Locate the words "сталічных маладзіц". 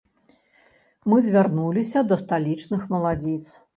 2.23-3.43